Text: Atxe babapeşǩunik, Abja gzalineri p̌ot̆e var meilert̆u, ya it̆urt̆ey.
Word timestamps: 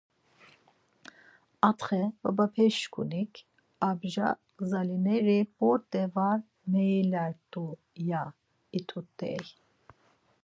Atxe 1.69 1.99
babapeşǩunik, 2.21 3.33
Abja 3.87 4.29
gzalineri 4.57 5.39
p̌ot̆e 5.57 6.03
var 6.15 6.39
meilert̆u, 6.71 7.65
ya 8.09 8.23
it̆urt̆ey. 8.77 9.43